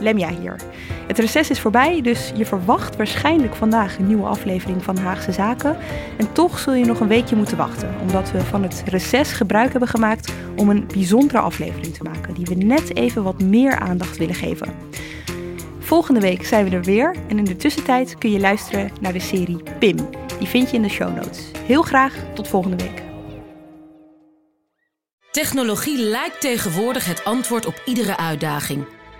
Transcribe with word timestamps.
Lemja 0.00 0.28
hier. 0.40 0.56
Het 1.06 1.18
reces 1.18 1.50
is 1.50 1.60
voorbij, 1.60 2.00
dus 2.02 2.32
je 2.34 2.46
verwacht 2.46 2.96
waarschijnlijk 2.96 3.54
vandaag 3.54 3.98
een 3.98 4.06
nieuwe 4.06 4.26
aflevering 4.26 4.84
van 4.84 4.96
Haagse 4.96 5.32
Zaken. 5.32 5.76
En 6.16 6.32
toch 6.32 6.58
zul 6.58 6.74
je 6.74 6.84
nog 6.84 7.00
een 7.00 7.08
weekje 7.08 7.36
moeten 7.36 7.56
wachten, 7.56 7.94
omdat 8.00 8.30
we 8.30 8.40
van 8.40 8.62
het 8.62 8.82
reces 8.86 9.32
gebruik 9.32 9.70
hebben 9.70 9.88
gemaakt 9.88 10.32
om 10.56 10.70
een 10.70 10.86
bijzondere 10.86 11.38
aflevering 11.38 11.94
te 11.94 12.02
maken, 12.02 12.34
die 12.34 12.46
we 12.46 12.54
net 12.54 12.96
even 12.96 13.22
wat 13.22 13.42
meer 13.42 13.78
aandacht 13.78 14.16
willen 14.16 14.34
geven. 14.34 14.74
Volgende 15.78 16.20
week 16.20 16.44
zijn 16.44 16.68
we 16.68 16.76
er 16.76 16.82
weer 16.82 17.16
en 17.28 17.38
in 17.38 17.44
de 17.44 17.56
tussentijd 17.56 18.18
kun 18.18 18.30
je 18.30 18.40
luisteren 18.40 18.90
naar 19.00 19.12
de 19.12 19.20
serie 19.20 19.62
PIM. 19.78 19.96
Die 20.38 20.48
vind 20.48 20.70
je 20.70 20.76
in 20.76 20.82
de 20.82 20.88
show 20.88 21.16
notes. 21.16 21.50
Heel 21.66 21.82
graag 21.82 22.14
tot 22.34 22.48
volgende 22.48 22.76
week. 22.76 23.02
Technologie 25.30 25.98
lijkt 25.98 26.40
tegenwoordig 26.40 27.04
het 27.04 27.24
antwoord 27.24 27.66
op 27.66 27.82
iedere 27.84 28.16
uitdaging. 28.16 28.84